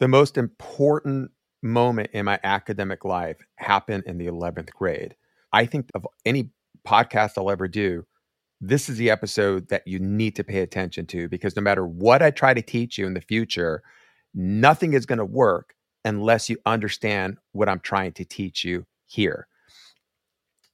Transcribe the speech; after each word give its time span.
The 0.00 0.08
most 0.08 0.38
important 0.38 1.32
moment 1.62 2.10
in 2.12 2.24
my 2.24 2.38
academic 2.44 3.04
life 3.04 3.36
happened 3.56 4.04
in 4.06 4.18
the 4.18 4.26
11th 4.26 4.70
grade. 4.70 5.16
I 5.52 5.66
think 5.66 5.90
of 5.94 6.06
any 6.24 6.50
podcast 6.86 7.32
I'll 7.36 7.50
ever 7.50 7.66
do, 7.66 8.04
this 8.60 8.88
is 8.88 8.96
the 8.96 9.10
episode 9.10 9.68
that 9.68 9.86
you 9.86 9.98
need 9.98 10.36
to 10.36 10.44
pay 10.44 10.60
attention 10.60 11.06
to 11.06 11.28
because 11.28 11.56
no 11.56 11.62
matter 11.62 11.86
what 11.86 12.22
I 12.22 12.30
try 12.30 12.54
to 12.54 12.62
teach 12.62 12.96
you 12.98 13.06
in 13.06 13.14
the 13.14 13.20
future, 13.20 13.82
nothing 14.34 14.92
is 14.92 15.06
going 15.06 15.18
to 15.18 15.24
work 15.24 15.74
unless 16.04 16.48
you 16.48 16.58
understand 16.64 17.38
what 17.52 17.68
I'm 17.68 17.80
trying 17.80 18.12
to 18.12 18.24
teach 18.24 18.64
you 18.64 18.86
here. 19.06 19.48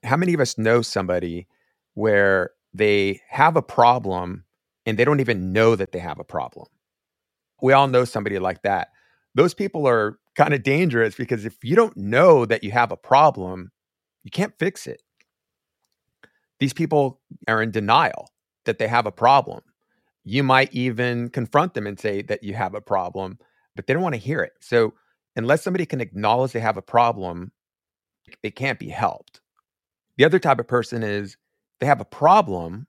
How 0.02 0.16
many 0.16 0.34
of 0.34 0.40
us 0.40 0.58
know 0.58 0.82
somebody 0.82 1.46
where 1.94 2.50
they 2.74 3.20
have 3.28 3.56
a 3.56 3.62
problem 3.62 4.44
and 4.84 4.98
they 4.98 5.04
don't 5.04 5.20
even 5.20 5.52
know 5.52 5.76
that 5.76 5.92
they 5.92 5.98
have 5.98 6.18
a 6.18 6.24
problem? 6.24 6.66
We 7.62 7.72
all 7.72 7.88
know 7.88 8.04
somebody 8.04 8.38
like 8.38 8.62
that. 8.62 8.88
Those 9.34 9.54
people 9.54 9.86
are 9.86 10.18
kind 10.36 10.54
of 10.54 10.62
dangerous 10.62 11.14
because 11.14 11.44
if 11.44 11.62
you 11.62 11.76
don't 11.76 11.96
know 11.96 12.44
that 12.46 12.64
you 12.64 12.70
have 12.70 12.92
a 12.92 12.96
problem, 12.96 13.72
you 14.22 14.30
can't 14.30 14.58
fix 14.58 14.86
it. 14.86 15.02
These 16.60 16.72
people 16.72 17.20
are 17.48 17.62
in 17.62 17.70
denial 17.70 18.30
that 18.64 18.78
they 18.78 18.88
have 18.88 19.06
a 19.06 19.12
problem. 19.12 19.62
You 20.24 20.42
might 20.42 20.72
even 20.72 21.28
confront 21.28 21.74
them 21.74 21.86
and 21.86 21.98
say 21.98 22.22
that 22.22 22.42
you 22.42 22.54
have 22.54 22.74
a 22.74 22.80
problem, 22.80 23.38
but 23.76 23.86
they 23.86 23.92
don't 23.92 24.02
want 24.02 24.14
to 24.14 24.20
hear 24.20 24.40
it. 24.40 24.52
So, 24.60 24.94
unless 25.36 25.62
somebody 25.62 25.84
can 25.84 26.00
acknowledge 26.00 26.52
they 26.52 26.60
have 26.60 26.76
a 26.76 26.82
problem, 26.82 27.52
it 28.42 28.56
can't 28.56 28.78
be 28.78 28.88
helped. 28.88 29.40
The 30.16 30.24
other 30.24 30.38
type 30.38 30.60
of 30.60 30.68
person 30.68 31.02
is 31.02 31.36
they 31.80 31.86
have 31.86 32.00
a 32.00 32.06
problem 32.06 32.86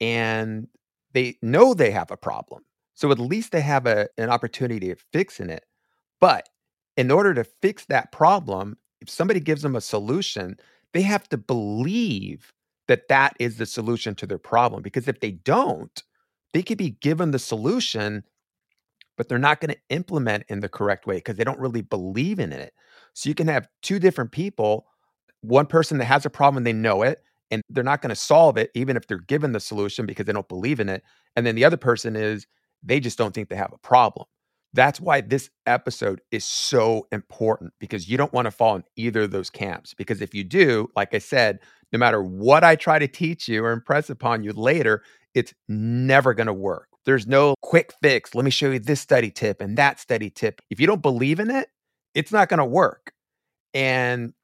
and 0.00 0.68
they 1.12 1.38
know 1.42 1.74
they 1.74 1.90
have 1.90 2.10
a 2.10 2.16
problem. 2.16 2.62
So 2.96 3.12
at 3.12 3.18
least 3.18 3.52
they 3.52 3.60
have 3.60 3.86
a, 3.86 4.08
an 4.18 4.30
opportunity 4.30 4.90
of 4.90 5.04
fixing 5.12 5.50
it. 5.50 5.64
But 6.20 6.48
in 6.96 7.10
order 7.10 7.34
to 7.34 7.44
fix 7.44 7.84
that 7.84 8.10
problem, 8.10 8.78
if 9.00 9.10
somebody 9.10 9.38
gives 9.38 9.62
them 9.62 9.76
a 9.76 9.80
solution, 9.80 10.56
they 10.94 11.02
have 11.02 11.28
to 11.28 11.36
believe 11.36 12.52
that 12.88 13.08
that 13.08 13.36
is 13.38 13.58
the 13.58 13.66
solution 13.66 14.14
to 14.16 14.26
their 14.26 14.38
problem. 14.38 14.82
Because 14.82 15.08
if 15.08 15.20
they 15.20 15.32
don't, 15.32 16.02
they 16.54 16.62
could 16.62 16.78
be 16.78 16.90
given 16.90 17.32
the 17.32 17.38
solution, 17.38 18.24
but 19.18 19.28
they're 19.28 19.38
not 19.38 19.60
going 19.60 19.74
to 19.74 19.80
implement 19.90 20.44
in 20.48 20.60
the 20.60 20.68
correct 20.68 21.06
way 21.06 21.16
because 21.16 21.36
they 21.36 21.44
don't 21.44 21.60
really 21.60 21.82
believe 21.82 22.38
in 22.38 22.50
it. 22.50 22.72
So 23.12 23.28
you 23.28 23.34
can 23.34 23.48
have 23.48 23.68
two 23.82 23.98
different 23.98 24.32
people, 24.32 24.86
one 25.42 25.66
person 25.66 25.98
that 25.98 26.06
has 26.06 26.24
a 26.24 26.30
problem, 26.30 26.64
they 26.64 26.72
know 26.72 27.02
it, 27.02 27.22
and 27.50 27.62
they're 27.68 27.84
not 27.84 28.00
going 28.00 28.10
to 28.10 28.16
solve 28.16 28.56
it, 28.56 28.70
even 28.74 28.96
if 28.96 29.06
they're 29.06 29.18
given 29.18 29.52
the 29.52 29.60
solution 29.60 30.06
because 30.06 30.24
they 30.24 30.32
don't 30.32 30.48
believe 30.48 30.80
in 30.80 30.88
it. 30.88 31.02
And 31.34 31.46
then 31.46 31.54
the 31.56 31.64
other 31.64 31.76
person 31.76 32.16
is, 32.16 32.46
they 32.86 33.00
just 33.00 33.18
don't 33.18 33.34
think 33.34 33.48
they 33.48 33.56
have 33.56 33.72
a 33.72 33.78
problem. 33.78 34.26
That's 34.72 35.00
why 35.00 35.22
this 35.22 35.50
episode 35.66 36.20
is 36.30 36.44
so 36.44 37.06
important 37.10 37.72
because 37.80 38.08
you 38.08 38.16
don't 38.16 38.32
want 38.32 38.46
to 38.46 38.50
fall 38.50 38.76
in 38.76 38.84
either 38.96 39.22
of 39.22 39.30
those 39.30 39.50
camps. 39.50 39.94
Because 39.94 40.20
if 40.20 40.34
you 40.34 40.44
do, 40.44 40.90
like 40.94 41.14
I 41.14 41.18
said, 41.18 41.60
no 41.92 41.98
matter 41.98 42.22
what 42.22 42.62
I 42.62 42.76
try 42.76 42.98
to 42.98 43.08
teach 43.08 43.48
you 43.48 43.64
or 43.64 43.72
impress 43.72 44.10
upon 44.10 44.44
you 44.44 44.52
later, 44.52 45.02
it's 45.34 45.54
never 45.68 46.34
going 46.34 46.46
to 46.46 46.52
work. 46.52 46.88
There's 47.06 47.26
no 47.26 47.54
quick 47.62 47.92
fix. 48.02 48.34
Let 48.34 48.44
me 48.44 48.50
show 48.50 48.70
you 48.70 48.78
this 48.78 49.00
study 49.00 49.30
tip 49.30 49.60
and 49.60 49.78
that 49.78 50.00
study 50.00 50.28
tip. 50.28 50.60
If 50.70 50.80
you 50.80 50.86
don't 50.86 51.02
believe 51.02 51.40
in 51.40 51.50
it, 51.50 51.68
it's 52.14 52.32
not 52.32 52.48
going 52.48 52.58
to 52.58 52.64
work. 52.64 53.12
And 53.72 54.34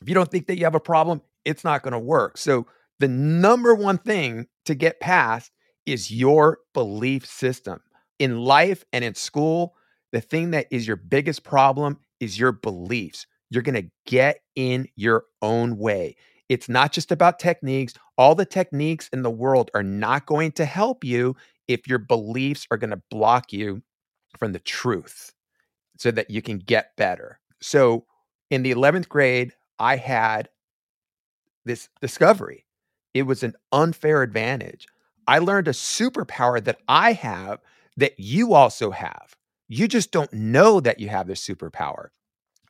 if 0.00 0.08
you 0.08 0.14
don't 0.14 0.30
think 0.30 0.46
that 0.46 0.56
you 0.56 0.64
have 0.64 0.74
a 0.74 0.80
problem, 0.80 1.20
it's 1.44 1.64
not 1.64 1.82
going 1.82 1.92
to 1.92 1.98
work. 1.98 2.38
So, 2.38 2.66
the 2.98 3.08
number 3.08 3.74
one 3.74 3.98
thing 3.98 4.46
to 4.64 4.74
get 4.74 5.00
past 5.00 5.52
is 5.86 6.10
your 6.10 6.58
belief 6.74 7.24
system 7.24 7.80
in 8.18 8.38
life 8.40 8.84
and 8.92 9.04
in 9.04 9.14
school, 9.14 9.74
the 10.12 10.20
thing 10.20 10.50
that 10.50 10.66
is 10.70 10.86
your 10.86 10.96
biggest 10.96 11.44
problem 11.44 11.98
is 12.20 12.38
your 12.38 12.52
beliefs. 12.52 13.26
You're 13.50 13.62
going 13.62 13.82
to 13.82 13.90
get 14.06 14.40
in 14.54 14.88
your 14.96 15.24
own 15.42 15.78
way. 15.78 16.16
It's 16.48 16.68
not 16.68 16.92
just 16.92 17.12
about 17.12 17.38
techniques. 17.38 17.94
All 18.16 18.34
the 18.34 18.46
techniques 18.46 19.08
in 19.12 19.22
the 19.22 19.30
world 19.30 19.70
are 19.74 19.82
not 19.82 20.26
going 20.26 20.52
to 20.52 20.64
help 20.64 21.04
you 21.04 21.36
if 21.68 21.88
your 21.88 21.98
beliefs 21.98 22.66
are 22.70 22.76
going 22.76 22.90
to 22.90 23.02
block 23.10 23.52
you 23.52 23.82
from 24.38 24.52
the 24.52 24.60
truth 24.60 25.32
so 25.98 26.10
that 26.10 26.30
you 26.30 26.42
can 26.42 26.58
get 26.58 26.96
better. 26.96 27.40
So 27.60 28.06
in 28.50 28.62
the 28.62 28.72
11th 28.72 29.08
grade, 29.08 29.52
I 29.78 29.96
had 29.96 30.48
this 31.64 31.88
discovery. 32.00 32.64
It 33.12 33.22
was 33.22 33.42
an 33.42 33.54
unfair 33.72 34.22
advantage. 34.22 34.86
I 35.26 35.38
learned 35.38 35.68
a 35.68 35.72
superpower 35.72 36.62
that 36.64 36.78
I 36.88 37.12
have 37.12 37.60
that 37.96 38.18
you 38.18 38.54
also 38.54 38.90
have. 38.90 39.34
You 39.68 39.88
just 39.88 40.12
don't 40.12 40.32
know 40.32 40.80
that 40.80 41.00
you 41.00 41.08
have 41.08 41.26
this 41.26 41.46
superpower. 41.46 42.08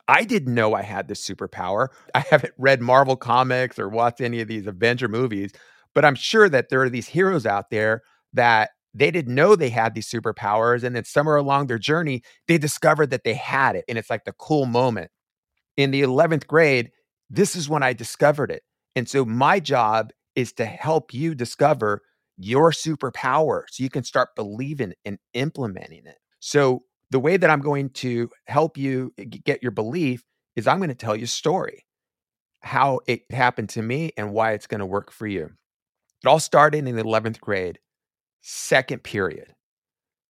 I 0.07 0.23
didn't 0.23 0.53
know 0.53 0.73
I 0.73 0.83
had 0.83 1.07
this 1.07 1.27
superpower. 1.27 1.89
I 2.15 2.19
haven't 2.29 2.53
read 2.57 2.81
Marvel 2.81 3.15
comics 3.15 3.77
or 3.77 3.89
watched 3.89 4.21
any 4.21 4.41
of 4.41 4.47
these 4.47 4.67
Avenger 4.67 5.07
movies, 5.07 5.51
but 5.93 6.05
I'm 6.05 6.15
sure 6.15 6.49
that 6.49 6.69
there 6.69 6.81
are 6.81 6.89
these 6.89 7.07
heroes 7.07 7.45
out 7.45 7.69
there 7.69 8.03
that 8.33 8.71
they 8.93 9.11
didn't 9.11 9.35
know 9.35 9.55
they 9.55 9.69
had 9.69 9.93
these 9.93 10.09
superpowers. 10.09 10.83
And 10.83 10.95
then 10.95 11.03
somewhere 11.03 11.35
along 11.35 11.67
their 11.67 11.77
journey, 11.77 12.23
they 12.47 12.57
discovered 12.57 13.09
that 13.11 13.23
they 13.23 13.33
had 13.33 13.75
it. 13.75 13.85
And 13.87 13.97
it's 13.97 14.09
like 14.09 14.25
the 14.25 14.33
cool 14.33 14.65
moment. 14.65 15.11
In 15.75 15.91
the 15.91 16.01
11th 16.01 16.47
grade, 16.47 16.91
this 17.29 17.55
is 17.55 17.69
when 17.69 17.83
I 17.83 17.93
discovered 17.93 18.51
it. 18.51 18.63
And 18.95 19.07
so 19.07 19.25
my 19.25 19.59
job 19.59 20.11
is 20.35 20.53
to 20.53 20.65
help 20.65 21.13
you 21.13 21.35
discover 21.35 22.01
your 22.37 22.71
superpower 22.71 23.63
so 23.69 23.83
you 23.83 23.89
can 23.89 24.03
start 24.03 24.35
believing 24.35 24.93
and 25.05 25.17
implementing 25.33 26.05
it. 26.05 26.17
So, 26.39 26.83
the 27.09 27.19
way 27.19 27.37
that 27.37 27.49
I'm 27.49 27.61
going 27.61 27.89
to 27.91 28.29
help 28.47 28.77
you 28.77 29.13
get 29.45 29.63
your 29.63 29.71
belief 29.71 30.25
is 30.57 30.67
I'm 30.67 30.79
going 30.79 30.89
to 30.89 30.95
tell 30.95 31.15
you 31.15 31.23
a 31.23 31.27
story, 31.27 31.85
how 32.59 32.99
it 33.07 33.21
happened 33.31 33.69
to 33.69 33.81
me 33.81 34.11
and 34.17 34.33
why 34.33 34.51
it's 34.51 34.67
going 34.67 34.79
to 34.79 34.85
work 34.85 35.11
for 35.11 35.25
you. 35.25 35.51
It 36.23 36.27
all 36.27 36.39
started 36.39 36.85
in 36.85 36.95
the 36.95 37.03
11th 37.03 37.39
grade, 37.39 37.79
second 38.41 39.03
period. 39.03 39.53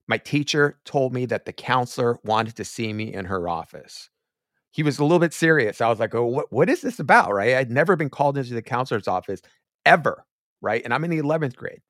My 0.08 0.18
teacher 0.18 0.80
told 0.86 1.14
me 1.14 1.26
that 1.26 1.46
the 1.46 1.54
counselor 1.54 2.20
wanted 2.24 2.56
to 2.58 2.66
see 2.66 2.94
me 2.94 3.14
in 3.14 3.26
her 3.26 3.50
office. 3.50 4.10
He 4.72 4.84
was 4.84 5.00
a 5.00 5.04
little 5.04 5.20
bit 5.20 5.34
serious. 5.34 5.82
I 5.82 5.90
was 5.90 6.00
like, 6.00 6.14
oh, 6.14 6.26
what, 6.26 6.52
what 6.52 6.70
is 6.70 6.82
this 6.82 7.00
about? 7.00 7.34
Right. 7.34 7.56
I'd 7.56 7.72
never 7.72 7.96
been 7.96 8.10
called 8.10 8.38
into 8.38 8.54
the 8.54 8.62
counselor's 8.62 9.08
office 9.08 9.42
ever. 9.86 10.24
Right. 10.62 10.82
And 10.84 10.94
I'm 10.94 11.04
in 11.04 11.10
the 11.10 11.22
11th 11.22 11.56
grade. 11.56 11.82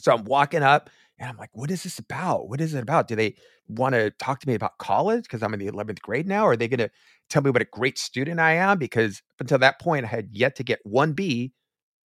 So 0.00 0.12
I'm 0.12 0.24
walking 0.24 0.62
up 0.62 0.90
and 1.18 1.28
I'm 1.28 1.36
like, 1.36 1.50
what 1.52 1.70
is 1.70 1.82
this 1.82 1.98
about? 1.98 2.48
What 2.48 2.60
is 2.60 2.74
it 2.74 2.82
about? 2.82 3.08
Do 3.08 3.16
they 3.16 3.34
want 3.68 3.94
to 3.94 4.10
talk 4.12 4.40
to 4.40 4.48
me 4.48 4.54
about 4.54 4.78
college 4.78 5.24
because 5.24 5.42
I'm 5.42 5.52
in 5.54 5.60
the 5.60 5.66
11th 5.66 6.00
grade 6.00 6.26
now? 6.26 6.44
Or 6.44 6.52
are 6.52 6.56
they 6.56 6.68
going 6.68 6.78
to 6.78 6.90
tell 7.28 7.42
me 7.42 7.50
what 7.50 7.62
a 7.62 7.66
great 7.66 7.98
student 7.98 8.40
I 8.40 8.52
am? 8.52 8.78
Because 8.78 9.18
up 9.36 9.40
until 9.42 9.58
that 9.58 9.80
point, 9.80 10.04
I 10.04 10.08
had 10.08 10.28
yet 10.32 10.56
to 10.56 10.64
get 10.64 10.80
one 10.84 11.12
B, 11.12 11.52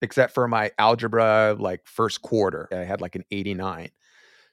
except 0.02 0.34
for 0.34 0.48
my 0.48 0.70
algebra, 0.78 1.56
like 1.58 1.82
first 1.86 2.22
quarter. 2.22 2.68
I 2.72 2.78
had 2.78 3.00
like 3.00 3.14
an 3.14 3.24
89. 3.30 3.90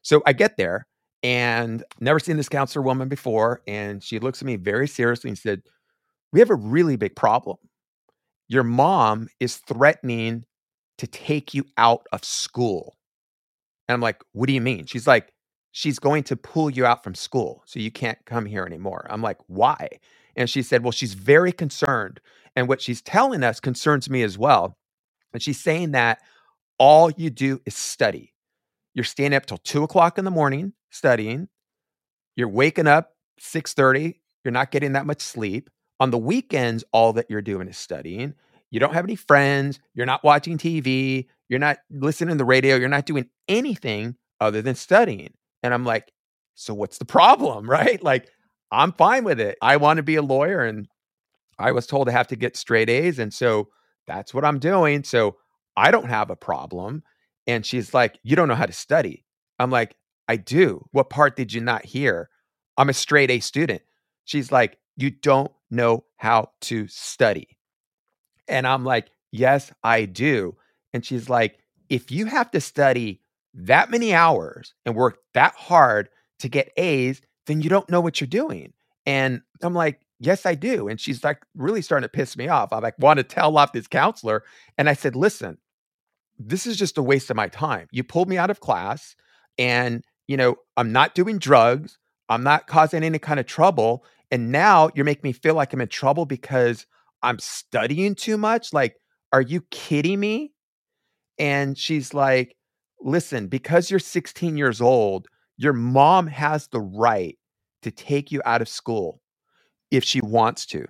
So 0.03 0.22
I 0.25 0.34
get 0.34 0.58
there 0.58 0.88
and 1.23 1.84
never 2.00 2.19
seen 2.19 2.38
this 2.38 2.50
counselor 2.50 2.84
woman 2.84 3.09
before. 3.09 3.62
And 3.68 4.03
she 4.03 4.19
looks 4.19 4.41
at 4.41 4.46
me 4.46 4.56
very 4.56 4.88
seriously 4.88 5.29
and 5.29 5.38
said, 5.38 5.63
We 6.34 6.40
have 6.40 6.50
a 6.50 6.56
really 6.56 6.96
big 6.96 7.16
problem. 7.16 7.58
Your 8.47 8.63
mom 8.63 9.29
is 9.40 9.58
threatening 9.58 10.46
to 11.00 11.08
take 11.08 11.53
you 11.53 11.66
out 11.78 12.06
of 12.12 12.23
school. 12.23 12.97
And 13.91 13.96
I'm 13.96 14.02
like, 14.02 14.24
what 14.31 14.47
do 14.47 14.53
you 14.53 14.62
mean? 14.62 14.85
She's 14.85 15.06
like, 15.06 15.34
she's 15.74 16.00
going 16.00 16.24
to 16.24 16.38
pull 16.38 16.69
you 16.69 16.85
out 16.85 17.03
from 17.03 17.13
school. 17.13 17.62
So 17.66 17.78
you 17.78 17.91
can't 17.91 18.18
come 18.25 18.46
here 18.46 18.63
anymore. 18.63 19.06
I'm 19.09 19.22
like, 19.22 19.38
why? 19.47 19.90
And 20.38 20.50
she 20.50 20.63
said, 20.63 20.81
well, 20.81 20.94
she's 20.94 21.13
very 21.13 21.52
concerned. 21.52 22.22
And 22.56 22.69
what 22.69 22.81
she's 22.81 23.02
telling 23.02 23.44
us 23.44 23.59
concerns 23.59 24.09
me 24.09 24.24
as 24.24 24.38
well. 24.38 24.78
And 25.34 25.44
she's 25.44 25.59
saying 25.59 25.91
that 25.91 26.19
all 26.78 27.12
you 27.12 27.29
do 27.29 27.59
is 27.66 27.75
study. 27.75 28.34
You're 28.94 29.03
staying 29.03 29.34
up 29.34 29.46
till 29.46 29.57
two 29.57 29.84
o'clock 29.84 30.18
in 30.18 30.23
the 30.23 30.31
morning 30.31 30.72
studying. 30.90 31.50
You're 32.38 32.47
waking 32.47 32.88
up 32.88 33.18
6:30. 33.41 34.22
You're 34.46 34.53
not 34.53 34.72
getting 34.72 34.94
that 34.94 35.05
much 35.05 35.20
sleep. 35.20 35.70
On 35.99 36.11
the 36.11 36.17
weekends, 36.17 36.85
all 36.94 37.11
that 37.11 37.26
you're 37.29 37.41
doing 37.41 37.67
is 37.67 37.78
studying. 37.78 38.35
You 38.72 38.79
don't 38.79 38.94
have 38.94 39.06
any 39.06 39.16
friends. 39.16 39.79
You're 39.94 40.06
not 40.06 40.23
watching 40.23 40.58
TV. 40.58 41.28
You're 41.50 41.59
not 41.59 41.78
listening 41.90 42.35
to 42.35 42.38
the 42.38 42.46
radio. 42.46 42.78
You're 42.78 42.90
not 42.90 43.06
doing 43.06 43.29
anything 43.47 44.16
other 44.40 44.62
than 44.62 44.76
studying. 44.76 45.34
And 45.62 45.73
I'm 45.73 45.85
like, 45.85 46.12
so 46.56 46.73
what's 46.73 46.97
the 46.97 47.06
problem? 47.06 47.70
Right? 47.70 48.02
Like, 48.02 48.29
I'm 48.72 48.94
fine 48.94 49.26
with 49.26 49.40
it. 49.40 49.58
I 49.62 49.78
want 49.78 49.97
to 49.97 50.03
be 50.03 50.16
a 50.16 50.22
lawyer. 50.22 50.62
And 50.62 50.88
I 51.59 51.73
was 51.73 51.85
told 51.85 52.08
to 52.08 52.14
have 52.14 52.28
to 52.28 52.35
get 52.35 52.56
straight 52.56 52.90
A's. 52.90 53.20
And 53.20 53.34
so 53.34 53.68
that's 54.08 54.34
what 54.34 54.46
I'm 54.46 54.59
doing. 54.59 55.03
So 55.03 55.35
I 55.76 55.91
don't 55.91 56.09
have 56.09 56.29
a 56.29 56.35
problem. 56.35 57.03
And 57.47 57.66
she's 57.66 57.94
like, 57.94 58.18
You 58.23 58.35
don't 58.35 58.47
know 58.47 58.56
how 58.56 58.66
to 58.66 58.73
study. 58.73 59.26
I'm 59.59 59.70
like, 59.70 59.96
I 60.28 60.38
do. 60.38 60.85
What 60.91 61.09
part 61.09 61.35
did 61.35 61.53
you 61.53 61.59
not 61.62 61.85
hear? 61.85 62.29
I'm 62.78 62.90
a 62.90 62.94
straight 62.94 63.29
A 63.29 63.41
student. 63.41 63.82
She's 64.23 64.52
like, 64.52 64.78
You 64.96 65.12
don't 65.12 65.52
know 65.70 66.06
how 66.18 66.52
to 66.62 66.88
study. 66.88 67.58
And 68.47 68.67
I'm 68.67 68.84
like, 68.84 69.11
Yes, 69.32 69.72
I 69.84 70.05
do. 70.05 70.55
And 70.93 71.05
she's 71.05 71.29
like, 71.29 71.58
if 71.90 72.11
you 72.11 72.26
have 72.26 72.52
to 72.52 72.61
study 72.61 73.22
that 73.53 73.90
many 73.90 74.14
hours 74.14 74.73
and 74.85 74.96
work 74.96 75.20
that 75.34 75.55
hard 75.55 76.09
to 76.40 76.49
get 76.49 76.72
A's, 76.78 77.22
then 77.47 77.61
you 77.61 77.70
don't 77.70 77.90
know 77.90 78.02
what 78.02 78.20
you're 78.20 78.28
doing. 78.28 78.73
And 79.05 79.41
I'm 79.61 79.73
like, 79.73 80.02
yes, 80.20 80.46
I 80.46 80.55
do. 80.55 80.88
And 80.88 80.99
she's 80.99 81.23
like 81.23 81.41
really 81.55 81.82
starting 81.82 82.05
to 82.05 82.09
piss 82.09 82.38
me 82.38 82.47
off. 82.47 82.72
I'm 82.72 82.82
like 82.82 82.99
want 82.99 83.17
to 83.17 83.23
tell 83.23 83.58
off 83.58 83.73
this 83.73 83.88
counselor. 83.88 84.44
And 84.78 84.90
I 84.90 84.94
said, 84.94 85.16
listen, 85.16 85.58
this 86.37 86.66
is 86.66 86.78
just 86.78 86.97
a 86.97 87.03
waste 87.03 87.29
of 87.29 87.35
my 87.35 87.47
time. 87.47 87.87
You 87.91 88.03
pulled 88.03 88.29
me 88.29 88.37
out 88.37 88.49
of 88.49 88.59
class 88.59 89.16
and, 89.58 90.03
you 90.28 90.37
know, 90.37 90.55
I'm 90.78 90.91
not 90.91 91.16
doing 91.16 91.40
drugs. 91.40 91.97
I'm 92.29 92.44
not 92.44 92.67
causing 92.67 93.03
any 93.03 93.20
kind 93.20 93.40
of 93.40 93.46
trouble. 93.46 94.05
And 94.29 94.52
now 94.52 94.90
you're 94.96 95.05
making 95.05 95.28
me 95.28 95.34
feel 95.34 95.55
like 95.55 95.73
I'm 95.73 95.82
in 95.82 95.90
trouble 95.90 96.26
because 96.26 96.85
I'm 97.23 97.40
studying 97.40 98.16
too 98.16 98.38
much. 98.38 98.73
Like, 98.73 98.96
are 99.34 99.41
you 99.41 99.62
kidding 99.72 100.20
me? 100.20 100.53
And 101.40 101.78
she's 101.78 102.14
like, 102.14 102.56
listen, 103.02 103.47
because 103.47 103.90
you're 103.90 104.00
16 104.00 104.58
years 104.58 104.82
old, 104.82 105.28
your 105.58 105.73
mom 105.73 106.28
has 106.28 106.68
the 106.68 106.82
right 106.82 107.38
to 107.84 107.91
take 107.91 108.32
you 108.32 108.41
out 108.46 108.62
of 108.62 108.70
school 108.70 109.22
if 109.90 110.03
she 110.03 110.22
wants 110.22 110.66
to. 110.68 110.85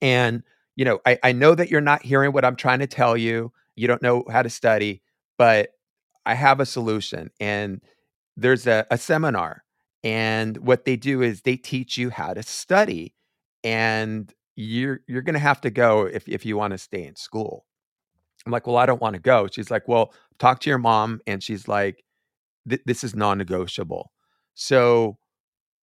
And, 0.00 0.42
you 0.76 0.84
know, 0.84 1.00
I, 1.06 1.18
I 1.22 1.32
know 1.32 1.54
that 1.54 1.70
you're 1.70 1.80
not 1.80 2.02
hearing 2.02 2.32
what 2.32 2.44
I'm 2.44 2.56
trying 2.56 2.78
to 2.80 2.86
tell 2.86 3.16
you. 3.16 3.52
You 3.76 3.88
don't 3.88 4.02
know 4.02 4.24
how 4.30 4.42
to 4.42 4.50
study, 4.50 5.02
but 5.36 5.70
I 6.26 6.34
have 6.34 6.60
a 6.60 6.66
solution. 6.66 7.30
And 7.40 7.80
there's 8.36 8.66
a, 8.66 8.86
a 8.90 8.98
seminar. 8.98 9.64
And 10.04 10.56
what 10.58 10.84
they 10.84 10.96
do 10.96 11.22
is 11.22 11.42
they 11.42 11.56
teach 11.56 11.98
you 11.98 12.10
how 12.10 12.34
to 12.34 12.42
study. 12.42 13.14
And 13.64 14.32
you're 14.60 15.00
you're 15.06 15.22
gonna 15.22 15.38
have 15.38 15.60
to 15.60 15.70
go 15.70 16.06
if 16.06 16.28
if 16.28 16.44
you 16.44 16.56
want 16.56 16.72
to 16.72 16.78
stay 16.78 17.04
in 17.04 17.14
school. 17.14 17.64
I'm 18.44 18.52
like, 18.52 18.66
well, 18.66 18.76
I 18.76 18.86
don't 18.86 19.00
want 19.00 19.14
to 19.14 19.20
go. 19.20 19.46
She's 19.50 19.70
like, 19.70 19.86
well, 19.86 20.12
talk 20.38 20.60
to 20.60 20.70
your 20.70 20.78
mom. 20.78 21.20
And 21.26 21.42
she's 21.42 21.68
like, 21.68 22.02
this 22.64 23.04
is 23.04 23.14
non-negotiable. 23.14 24.10
So 24.54 25.18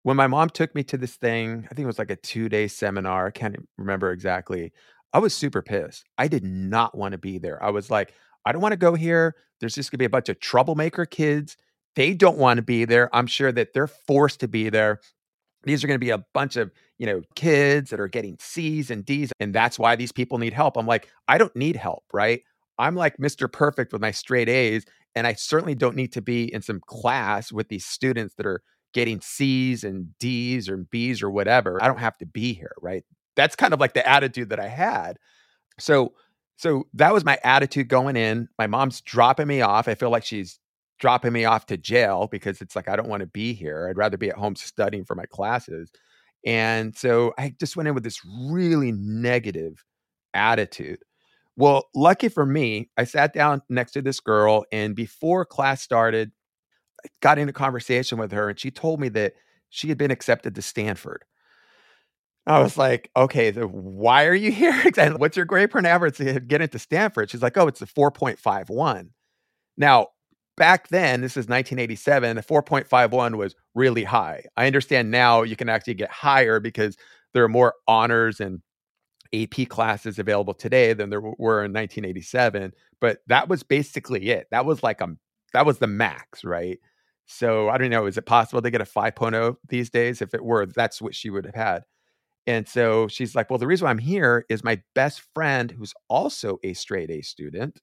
when 0.04 0.18
my 0.18 0.28
mom 0.28 0.50
took 0.50 0.74
me 0.74 0.84
to 0.86 0.98
this 0.98 1.16
thing, 1.16 1.68
I 1.70 1.74
think 1.74 1.84
it 1.84 1.88
was 1.88 2.00
like 2.00 2.12
a 2.12 2.16
two 2.16 2.50
day 2.50 2.68
seminar. 2.68 3.28
I 3.28 3.32
can't 3.32 3.56
remember 3.78 4.12
exactly. 4.12 4.72
I 5.14 5.20
was 5.20 5.34
super 5.34 5.62
pissed. 5.62 6.06
I 6.18 6.28
did 6.28 6.44
not 6.44 6.98
want 6.98 7.12
to 7.14 7.18
be 7.18 7.38
there. 7.38 7.64
I 7.64 7.70
was 7.70 7.90
like, 7.92 8.14
I 8.46 8.52
don't 8.52 8.62
want 8.62 8.74
to 8.74 8.78
go 8.78 8.96
here. 8.96 9.36
There's 9.60 9.76
just 9.76 9.92
going 9.92 9.98
to 9.98 10.00
be 10.00 10.06
a 10.06 10.10
bunch 10.10 10.30
of 10.30 10.40
troublemaker 10.40 11.06
kids. 11.06 11.56
They 11.96 12.14
don't 12.14 12.38
want 12.38 12.58
to 12.58 12.64
be 12.64 12.86
there. 12.86 13.14
I'm 13.16 13.28
sure 13.28 13.52
that 13.52 13.74
they're 13.74 13.88
forced 13.88 14.42
to 14.42 14.48
be 14.48 14.70
there. 14.70 15.00
These 15.66 15.84
are 15.84 15.88
going 15.88 16.00
to 16.00 16.06
be 16.06 16.12
a 16.12 16.24
bunch 16.34 16.56
of, 16.56 16.72
you 16.98 17.06
know, 17.06 17.22
kids 17.36 17.90
that 17.90 18.00
are 18.00 18.08
getting 18.08 18.38
C's 18.40 18.92
and 18.92 19.06
D's. 19.06 19.32
And 19.40 19.54
that's 19.54 19.78
why 19.78 19.96
these 19.96 20.12
people 20.12 20.38
need 20.38 20.54
help. 20.54 20.78
I'm 20.78 20.88
like, 20.88 21.10
I 21.28 21.38
don't 21.38 21.56
need 21.56 21.76
help, 21.76 22.04
right? 22.14 22.42
I'm 22.78 22.96
like 22.96 23.18
Mr. 23.18 23.52
Perfect 23.52 23.94
with 23.94 24.02
my 24.02 24.12
straight 24.12 24.50
A's. 24.50 24.86
And 25.16 25.26
I 25.26 25.34
certainly 25.34 25.76
don't 25.76 25.96
need 25.96 26.12
to 26.14 26.22
be 26.22 26.54
in 26.54 26.62
some 26.62 26.82
class 26.86 27.52
with 27.52 27.70
these 27.70 27.86
students 27.86 28.36
that 28.36 28.46
are 28.46 28.62
getting 28.94 29.22
C's 29.22 29.84
and 29.84 30.18
D's 30.20 30.70
or 30.70 30.78
B's 30.78 31.22
or 31.22 31.30
whatever. 31.30 31.82
I 31.82 31.88
don't 31.88 32.00
have 32.00 32.18
to 32.20 32.26
be 32.26 32.54
here, 32.54 32.74
right? 32.82 33.04
That's 33.36 33.56
kind 33.56 33.74
of 33.74 33.80
like 33.80 33.94
the 33.94 34.08
attitude 34.08 34.50
that 34.50 34.60
I 34.60 34.68
had. 34.68 35.18
So 35.80 36.14
so 36.58 36.88
that 36.94 37.14
was 37.14 37.26
my 37.26 37.38
attitude 37.44 37.90
going 37.90 38.16
in. 38.16 38.48
My 38.58 38.68
mom's 38.68 39.02
dropping 39.02 39.48
me 39.48 39.62
off. 39.62 39.88
I 39.88 39.96
feel 39.96 40.10
like 40.10 40.24
she's 40.24 40.60
dropping 41.00 41.34
me 41.34 41.46
off 41.46 41.66
to 41.68 41.78
jail 41.78 42.28
because 42.32 42.62
it's 42.62 42.76
like 42.76 42.88
I 42.88 42.96
don't 42.96 43.10
want 43.10 43.22
to 43.22 43.28
be 43.28 43.54
here. 43.54 43.88
I'd 43.90 43.98
rather 43.98 44.18
be 44.18 44.30
at 44.30 44.38
home 44.38 44.56
studying 44.56 45.06
for 45.06 45.16
my 45.16 45.26
classes. 45.26 45.92
And 46.46 46.96
so 46.96 47.34
I 47.38 47.56
just 47.60 47.76
went 47.76 47.88
in 47.88 47.96
with 47.96 48.04
this 48.04 48.22
really 48.50 48.92
negative 48.92 49.84
attitude. 50.34 51.00
Well, 51.58 51.86
lucky 51.96 52.30
for 52.30 52.46
me, 52.46 52.90
I 52.98 53.06
sat 53.06 53.34
down 53.34 53.62
next 53.70 53.94
to 53.94 54.02
this 54.02 54.20
girl 54.20 54.66
and 54.72 54.96
before 54.96 55.46
class 55.46 55.82
started, 55.82 56.32
got 57.22 57.40
into 57.40 57.54
conversation 57.54 58.18
with 58.18 58.32
her 58.32 58.50
and 58.50 58.60
she 58.60 58.72
told 58.72 59.00
me 59.00 59.10
that 59.10 59.34
she 59.70 59.90
had 59.90 59.98
been 59.98 60.12
accepted 60.12 60.56
to 60.56 60.62
Stanford. 60.62 61.24
I 62.48 62.60
was 62.60 62.78
like, 62.78 63.10
okay, 63.18 63.50
the, 63.50 63.68
why 63.68 64.26
are 64.26 64.36
you 64.36 64.52
here? 64.52 64.84
and 64.98 65.20
what's 65.20 65.36
your 65.36 65.46
grade 65.46 65.72
point 65.72 65.88
average 65.88 66.18
to 66.18 66.40
get 66.40 66.62
into 66.62 66.78
Stanford? 66.78 67.30
She's 67.30 67.42
like, 67.42 67.58
oh, 67.58 67.68
it's 67.68 67.82
a 67.82 67.88
4.51. 67.88 69.10
Now, 69.78 70.08
back 70.58 70.88
then, 70.90 71.22
this 71.22 71.34
is 71.34 71.48
1987, 71.48 72.36
the 72.36 72.44
4.51 72.44 73.36
was 73.36 73.56
really 73.74 74.04
high. 74.04 74.44
I 74.58 74.68
understand 74.68 75.12
now 75.12 75.44
you 75.44 75.56
can 75.56 75.70
actually 75.70 75.96
get 75.96 76.12
higher 76.12 76.60
because 76.60 76.98
there 77.34 77.44
are 77.44 77.50
more 77.50 77.76
honors 77.88 78.40
and 78.40 78.62
AP 79.34 79.68
classes 79.70 80.20
available 80.20 80.54
today 80.54 80.94
than 80.94 81.10
there 81.10 81.22
were 81.22 81.64
in 81.66 81.74
1987. 81.74 82.74
But 83.02 83.20
that 83.28 83.50
was 83.50 83.64
basically 83.64 84.30
it. 84.30 84.48
That 84.52 84.66
was 84.66 84.84
like 84.84 85.02
a 85.02 85.10
that 85.54 85.66
was 85.66 85.80
the 85.80 85.88
max, 85.88 86.44
right? 86.44 86.80
So 87.28 87.70
I 87.70 87.78
don't 87.78 87.90
know. 87.90 88.06
Is 88.06 88.18
it 88.18 88.26
possible 88.26 88.62
to 88.62 88.72
get 88.72 88.82
a 88.82 88.86
5.0 88.86 89.56
these 89.70 89.90
days? 89.90 90.22
If 90.22 90.34
it 90.34 90.44
were, 90.44 90.66
that's 90.66 91.02
what 91.02 91.16
she 91.16 91.30
would 91.30 91.46
have 91.46 91.56
had. 91.56 91.84
And 92.48 92.68
so 92.68 93.08
she's 93.08 93.36
like, 93.36 93.50
Well, 93.50 93.60
the 93.60 93.68
reason 93.68 93.86
why 93.86 93.92
I'm 93.92 93.98
here 94.00 94.46
is 94.50 94.64
my 94.64 94.82
best 94.96 95.22
friend, 95.34 95.72
who's 95.72 95.94
also 96.10 96.60
a 96.64 96.74
straight 96.74 97.12
A 97.12 97.22
student, 97.22 97.82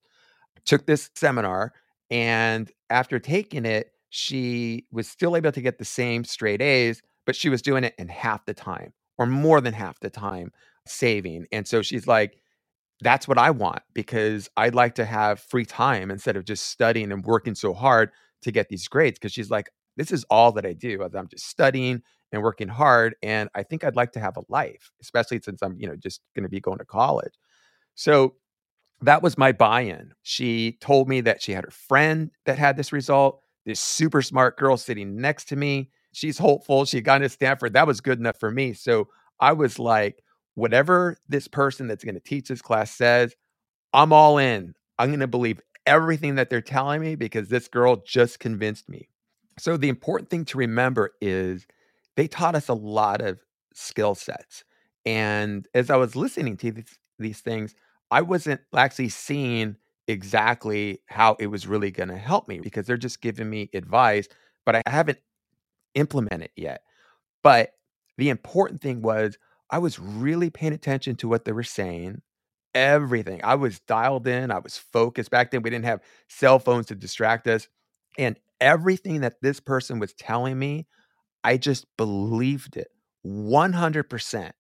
took 0.64 0.86
this 0.86 1.10
seminar. 1.16 1.72
And 2.12 2.70
after 2.91 3.19
taking 3.19 3.64
it, 3.64 3.91
she 4.11 4.87
was 4.93 5.09
still 5.09 5.35
able 5.35 5.50
to 5.53 5.62
get 5.62 5.79
the 5.79 5.85
same 5.87 6.25
straight 6.25 6.61
A's, 6.61 7.03
but 7.25 7.35
she 7.35 7.49
was 7.49 7.62
doing 7.62 7.85
it 7.85 7.94
in 7.99 8.09
half 8.09 8.44
the 8.44 8.53
time 8.53 8.93
or 9.19 9.25
more 9.26 9.62
than 9.62 9.73
half 9.73 9.99
the 10.00 10.11
time 10.11 10.53
saving. 10.87 11.47
And 11.50 11.67
so 11.67 11.81
she's 11.81 12.06
like, 12.06 12.37
that's 13.00 13.26
what 13.26 13.38
I 13.38 13.50
want 13.50 13.81
because 13.94 14.50
I'd 14.59 14.75
like 14.75 14.94
to 14.97 15.06
have 15.06 15.41
free 15.41 15.64
time 15.64 16.11
instead 16.11 16.37
of 16.37 16.44
just 16.44 16.69
studying 16.69 17.11
and 17.12 17.25
working 17.25 17.55
so 17.55 17.73
hard 17.73 18.11
to 18.43 18.53
get 18.53 18.69
these 18.69 18.87
grades 18.88 19.19
because 19.19 19.32
she's 19.32 19.50
like, 19.50 19.70
this 19.97 20.12
is 20.12 20.25
all 20.31 20.53
that 20.53 20.67
I 20.67 20.75
do. 20.75 21.03
I'm 21.03 21.29
just 21.29 21.49
studying 21.49 22.03
and 22.31 22.43
working 22.43 22.69
hard. 22.69 23.15
And 23.23 23.49
I 23.55 23.62
think 23.62 23.85
I'd 23.85 23.97
like 23.97 24.12
to 24.12 24.20
have 24.20 24.37
a 24.37 24.43
life, 24.50 24.93
especially 25.00 25.41
since 25.43 25.62
I'm, 25.62 25.76
you 25.79 25.87
know, 25.88 25.97
just 25.97 26.20
going 26.37 26.44
to 26.44 26.50
be 26.50 26.61
going 26.61 26.79
to 26.79 26.85
college. 26.85 27.35
So 27.94 28.35
that 29.02 29.22
was 29.22 29.37
my 29.37 29.52
buy 29.52 29.82
in. 29.82 30.12
She 30.22 30.78
told 30.81 31.08
me 31.08 31.20
that 31.22 31.43
she 31.43 31.52
had 31.52 31.64
her 31.64 31.70
friend 31.70 32.31
that 32.46 32.58
had 32.58 32.76
this 32.76 32.93
result, 32.93 33.40
this 33.66 33.81
super 33.81 34.22
smart 34.22 34.56
girl 34.56 34.76
sitting 34.76 35.16
next 35.16 35.46
to 35.46 35.56
me. 35.56 35.90
She's 36.12 36.38
hopeful. 36.38 36.84
She 36.84 37.00
got 37.00 37.16
into 37.16 37.28
Stanford. 37.28 37.75
That 37.75 37.87
was 37.87 38.00
good 38.00 38.19
enough 38.19 38.38
for 38.38 38.50
me. 38.50 38.72
So 38.75 39.08
I 39.40 39.52
was 39.52 39.78
like, 39.78 40.22
whatever 40.54 41.16
this 41.28 41.49
person 41.49 41.87
that's 41.87 42.04
going 42.04 42.14
to 42.14 42.20
teach 42.20 42.49
this 42.49 42.62
class 42.62 42.90
says, 42.90 43.34
I'm 43.93 44.12
all 44.12 44.38
in. 44.38 44.75
I'm 44.99 45.08
going 45.08 45.20
to 45.20 45.26
believe 45.26 45.60
everything 45.87 46.37
that 46.37 46.50
they're 46.50 46.60
telling 46.60 47.00
me 47.00 47.14
because 47.14 47.48
this 47.48 47.69
girl 47.69 48.02
just 48.06 48.38
convinced 48.38 48.88
me. 48.88 49.08
So, 49.58 49.76
the 49.76 49.88
important 49.88 50.31
thing 50.31 50.44
to 50.46 50.58
remember 50.58 51.12
is 51.20 51.66
they 52.16 52.26
taught 52.26 52.55
us 52.55 52.69
a 52.69 52.75
lot 52.75 53.20
of 53.20 53.40
skill 53.75 54.14
sets. 54.14 54.64
And 55.05 55.67
as 55.74 55.91
I 55.91 55.96
was 55.96 56.17
listening 56.17 56.56
to 56.58 56.72
these, 56.72 56.98
these 57.19 57.41
things, 57.41 57.74
I 58.12 58.22
wasn't 58.22 58.60
actually 58.76 59.10
seeing 59.10 59.76
exactly 60.08 61.00
how 61.06 61.36
it 61.40 61.48
was 61.48 61.66
really 61.66 61.90
going 61.90 62.10
to 62.10 62.19
help 62.19 62.48
me 62.48 62.60
because 62.60 62.86
they're 62.86 62.98
just 62.98 63.22
giving 63.22 63.50
me 63.50 63.70
advice, 63.74 64.28
but 64.66 64.76
I 64.76 64.82
haven't 64.86 65.19
implemented 65.94 66.50
yet. 66.56 66.82
But 67.44 67.72
the 68.19 68.31
important 68.31 68.82
thing 68.82 69.02
was 69.02 69.38
I 69.70 69.78
was 69.78 69.98
really 69.98 70.50
paying 70.50 70.74
attention 70.74 71.16
to 71.16 71.28
what 71.28 71.44
they 71.44 71.52
were 71.52 71.64
saying 71.64 72.22
everything. 72.74 73.40
I 73.44 73.56
was 73.56 73.81
dialed 73.81 74.26
in, 74.28 74.50
I 74.50 74.58
was 74.58 74.78
focused. 74.78 75.31
Back 75.31 75.50
then, 75.50 75.62
we 75.62 75.70
didn't 75.70 75.86
have 75.86 76.00
cell 76.28 76.58
phones 76.58 76.86
to 76.86 76.94
distract 76.94 77.46
us. 77.46 77.69
And 78.19 78.38
everything 78.60 79.22
that 79.22 79.42
this 79.42 79.60
person 79.60 79.98
was 79.98 80.14
telling 80.14 80.58
me, 80.58 80.86
I 81.44 81.56
just 81.58 81.86
believed 81.96 82.76
it 82.76 82.88
100%, 83.26 84.52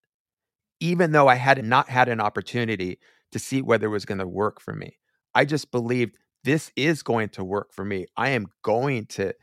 even 0.80 1.12
though 1.12 1.28
I 1.28 1.36
had 1.36 1.64
not 1.64 1.88
had 1.88 2.08
an 2.08 2.20
opportunity 2.20 2.98
to 3.32 3.38
see 3.38 3.62
whether 3.62 3.86
it 3.86 3.90
was 3.90 4.04
going 4.04 4.18
to 4.18 4.26
work 4.26 4.60
for 4.60 4.74
me. 4.74 4.98
I 5.34 5.44
just 5.44 5.70
believed 5.70 6.16
this 6.44 6.70
is 6.76 7.02
going 7.02 7.30
to 7.30 7.44
work 7.44 7.72
for 7.72 7.84
me. 7.84 8.06
I 8.16 8.30
am 8.30 8.46
going 8.62 9.06
to 9.06 9.34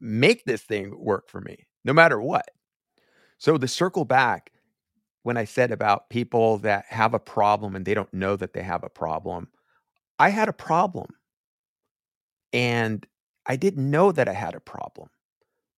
make 0.00 0.44
this 0.44 0.62
thing 0.62 0.94
work 0.96 1.28
for 1.28 1.40
me, 1.40 1.66
no 1.84 1.92
matter 1.92 2.20
what. 2.20 2.46
So, 3.38 3.56
the 3.56 3.68
circle 3.68 4.04
back, 4.04 4.52
when 5.22 5.36
I 5.36 5.44
said 5.44 5.70
about 5.70 6.10
people 6.10 6.58
that 6.58 6.86
have 6.88 7.14
a 7.14 7.18
problem 7.18 7.76
and 7.76 7.84
they 7.84 7.94
don't 7.94 8.12
know 8.12 8.36
that 8.36 8.52
they 8.52 8.62
have 8.62 8.82
a 8.82 8.88
problem, 8.88 9.48
I 10.18 10.30
had 10.30 10.48
a 10.48 10.52
problem. 10.52 11.08
And 12.52 13.06
I 13.46 13.56
didn't 13.56 13.90
know 13.90 14.10
that 14.12 14.28
I 14.28 14.32
had 14.32 14.54
a 14.54 14.60
problem. 14.60 15.08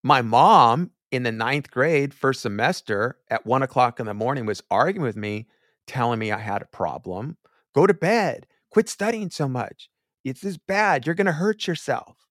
My 0.03 0.23
mom 0.23 0.93
in 1.11 1.25
the 1.25 1.33
ninth 1.33 1.71
grade, 1.71 2.15
first 2.15 2.41
semester, 2.41 3.19
at 3.29 3.45
one 3.45 3.63
o'clock 3.63 3.99
in 3.99 4.07
the 4.07 4.15
morning, 4.15 4.47
was 4.47 4.63
arguing 4.71 5.05
with 5.05 5.17
me, 5.17 5.49
telling 5.91 6.21
me 6.21 6.31
I 6.31 6.39
had 6.39 6.63
a 6.63 6.67
problem. 6.67 7.37
Go 7.75 7.87
to 7.87 7.95
bed. 7.95 8.47
Quit 8.71 8.89
studying 8.89 9.31
so 9.31 9.49
much. 9.49 9.91
It's 10.25 10.41
this 10.41 10.57
bad. 10.57 11.05
You're 11.05 11.17
going 11.17 11.27
to 11.27 11.33
hurt 11.33 11.67
yourself. 11.67 12.29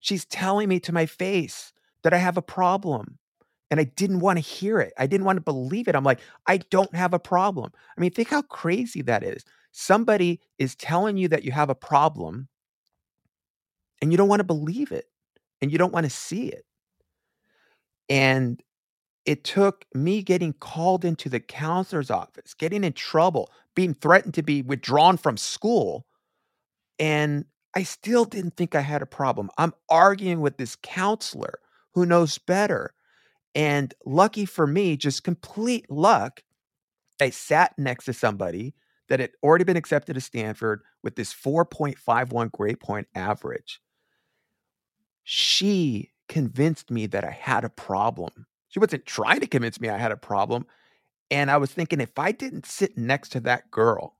She's 0.00 0.24
telling 0.24 0.68
me 0.68 0.80
to 0.80 0.92
my 0.92 1.06
face 1.06 1.72
that 2.02 2.14
I 2.14 2.16
have 2.16 2.38
a 2.38 2.42
problem 2.42 3.18
and 3.70 3.78
I 3.78 3.84
didn't 3.84 4.20
want 4.20 4.38
to 4.38 4.42
hear 4.42 4.80
it. 4.80 4.92
I 4.98 5.06
didn't 5.06 5.26
want 5.26 5.36
to 5.36 5.42
believe 5.42 5.88
it. 5.88 5.94
I'm 5.94 6.04
like, 6.04 6.20
I 6.46 6.56
don't 6.56 6.94
have 6.94 7.12
a 7.12 7.18
problem. 7.18 7.70
I 7.96 8.00
mean, 8.00 8.10
think 8.10 8.28
how 8.28 8.42
crazy 8.42 9.02
that 9.02 9.22
is. 9.22 9.44
Somebody 9.72 10.40
is 10.58 10.74
telling 10.74 11.16
you 11.16 11.28
that 11.28 11.44
you 11.44 11.52
have 11.52 11.70
a 11.70 11.74
problem 11.74 12.48
and 14.00 14.10
you 14.10 14.18
don't 14.18 14.28
want 14.28 14.40
to 14.40 14.44
believe 14.44 14.90
it 14.90 15.04
and 15.60 15.70
you 15.70 15.78
don't 15.78 15.92
want 15.92 16.04
to 16.04 16.10
see 16.10 16.48
it. 16.48 16.64
And 18.08 18.62
it 19.24 19.44
took 19.44 19.84
me 19.94 20.22
getting 20.22 20.52
called 20.52 21.04
into 21.04 21.28
the 21.28 21.40
counselor's 21.40 22.10
office, 22.10 22.54
getting 22.54 22.84
in 22.84 22.92
trouble, 22.92 23.50
being 23.74 23.94
threatened 23.94 24.34
to 24.34 24.42
be 24.42 24.62
withdrawn 24.62 25.16
from 25.16 25.36
school, 25.36 26.06
and 26.98 27.44
I 27.74 27.84
still 27.84 28.24
didn't 28.24 28.56
think 28.56 28.74
I 28.74 28.80
had 28.80 29.02
a 29.02 29.06
problem. 29.06 29.50
I'm 29.56 29.72
arguing 29.88 30.40
with 30.40 30.58
this 30.58 30.76
counselor 30.82 31.58
who 31.94 32.04
knows 32.04 32.38
better. 32.38 32.92
And 33.54 33.94
lucky 34.04 34.44
for 34.44 34.66
me, 34.66 34.96
just 34.96 35.24
complete 35.24 35.90
luck, 35.90 36.42
I 37.20 37.30
sat 37.30 37.78
next 37.78 38.06
to 38.06 38.12
somebody 38.12 38.74
that 39.08 39.20
had 39.20 39.30
already 39.42 39.64
been 39.64 39.76
accepted 39.76 40.14
to 40.14 40.20
Stanford 40.20 40.82
with 41.02 41.16
this 41.16 41.32
4.51 41.32 42.50
grade 42.50 42.80
point 42.80 43.08
average. 43.14 43.80
She 45.22 46.10
convinced 46.28 46.90
me 46.90 47.06
that 47.06 47.24
I 47.24 47.30
had 47.30 47.64
a 47.64 47.68
problem. 47.68 48.46
She 48.72 48.80
wasn't 48.80 49.04
trying 49.04 49.40
to 49.40 49.46
convince 49.46 49.80
me 49.80 49.90
I 49.90 49.98
had 49.98 50.12
a 50.12 50.16
problem. 50.16 50.66
And 51.30 51.50
I 51.50 51.58
was 51.58 51.70
thinking 51.70 52.00
if 52.00 52.18
I 52.18 52.32
didn't 52.32 52.64
sit 52.64 52.96
next 52.96 53.28
to 53.32 53.40
that 53.40 53.70
girl, 53.70 54.16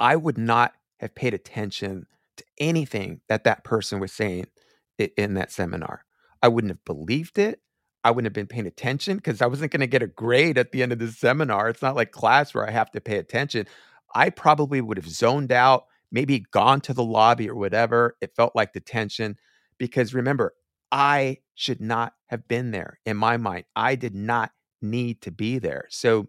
I 0.00 0.16
would 0.16 0.38
not 0.38 0.72
have 1.00 1.14
paid 1.14 1.34
attention 1.34 2.06
to 2.38 2.44
anything 2.58 3.20
that 3.28 3.44
that 3.44 3.62
person 3.62 4.00
was 4.00 4.10
saying 4.10 4.46
in 4.98 5.34
that 5.34 5.52
seminar. 5.52 6.04
I 6.42 6.48
wouldn't 6.48 6.70
have 6.70 6.84
believed 6.86 7.38
it. 7.38 7.60
I 8.04 8.10
wouldn't 8.10 8.26
have 8.26 8.32
been 8.32 8.46
paying 8.46 8.66
attention 8.66 9.16
because 9.18 9.42
I 9.42 9.46
wasn't 9.46 9.70
going 9.70 9.80
to 9.80 9.86
get 9.86 10.02
a 10.02 10.06
grade 10.06 10.56
at 10.56 10.72
the 10.72 10.82
end 10.82 10.92
of 10.92 10.98
the 10.98 11.08
seminar. 11.08 11.68
It's 11.68 11.82
not 11.82 11.94
like 11.94 12.10
class 12.10 12.54
where 12.54 12.66
I 12.66 12.70
have 12.70 12.90
to 12.92 13.02
pay 13.02 13.18
attention. 13.18 13.66
I 14.14 14.30
probably 14.30 14.80
would 14.80 14.96
have 14.96 15.08
zoned 15.08 15.52
out, 15.52 15.84
maybe 16.10 16.46
gone 16.52 16.80
to 16.82 16.94
the 16.94 17.04
lobby 17.04 17.50
or 17.50 17.54
whatever. 17.54 18.16
It 18.22 18.34
felt 18.34 18.56
like 18.56 18.72
detention 18.72 19.36
because 19.78 20.14
remember, 20.14 20.54
I 20.92 21.38
should 21.54 21.80
not 21.80 22.14
have 22.28 22.46
been 22.48 22.70
there 22.70 23.00
in 23.06 23.16
my 23.16 23.36
mind. 23.38 23.64
I 23.74 23.96
did 23.96 24.14
not 24.14 24.52
need 24.82 25.22
to 25.22 25.32
be 25.32 25.58
there. 25.58 25.86
So 25.90 26.28